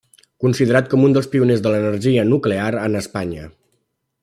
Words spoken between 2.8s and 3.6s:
en Espanya.